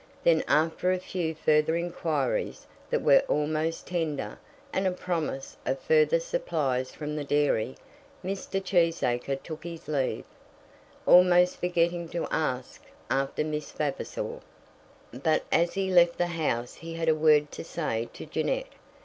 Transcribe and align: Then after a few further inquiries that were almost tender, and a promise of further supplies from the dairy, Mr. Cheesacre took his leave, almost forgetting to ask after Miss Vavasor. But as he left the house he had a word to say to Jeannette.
Then 0.23 0.43
after 0.47 0.91
a 0.91 0.97
few 0.97 1.35
further 1.35 1.75
inquiries 1.75 2.65
that 2.89 3.03
were 3.03 3.21
almost 3.27 3.85
tender, 3.85 4.39
and 4.73 4.87
a 4.87 4.91
promise 4.91 5.55
of 5.63 5.77
further 5.77 6.19
supplies 6.19 6.91
from 6.91 7.15
the 7.15 7.23
dairy, 7.23 7.75
Mr. 8.25 8.59
Cheesacre 8.59 9.35
took 9.43 9.63
his 9.63 9.87
leave, 9.87 10.25
almost 11.05 11.59
forgetting 11.59 12.09
to 12.09 12.25
ask 12.31 12.81
after 13.11 13.43
Miss 13.43 13.71
Vavasor. 13.71 14.39
But 15.13 15.43
as 15.51 15.75
he 15.75 15.91
left 15.91 16.17
the 16.17 16.25
house 16.25 16.73
he 16.73 16.95
had 16.95 17.07
a 17.07 17.13
word 17.13 17.51
to 17.51 17.63
say 17.63 18.09
to 18.13 18.25
Jeannette. 18.25 18.73